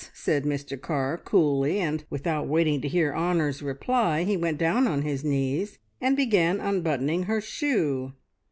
[0.15, 5.03] said Mr Carr coolly, and without waiting to hear Honor's reply, he went down on
[5.03, 8.13] his knees, and began unbuttoning her shoe.